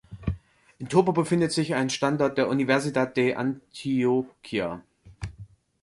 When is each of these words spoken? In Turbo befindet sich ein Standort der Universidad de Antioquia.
In 0.79 0.89
Turbo 0.89 1.11
befindet 1.11 1.51
sich 1.51 1.75
ein 1.75 1.91
Standort 1.91 2.35
der 2.39 2.47
Universidad 2.49 3.15
de 3.17 3.35
Antioquia. 3.35 4.81